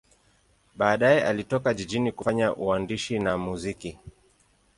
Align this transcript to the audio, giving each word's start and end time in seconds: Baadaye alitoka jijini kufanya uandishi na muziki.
Baadaye 0.75 1.25
alitoka 1.25 1.73
jijini 1.73 2.11
kufanya 2.11 2.55
uandishi 2.55 3.19
na 3.19 3.37
muziki. 3.37 3.97